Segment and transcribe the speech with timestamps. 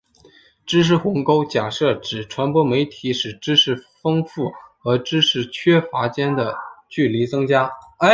[0.65, 6.55] 知识鸿沟假设指传播媒体使知识丰富和知识缺乏间的
[6.89, 7.69] 距离增加。